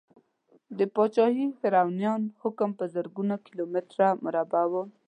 [0.77, 4.73] د پاچاهي فرعونیانو حکم په زرګونو کیلو متره مربع و.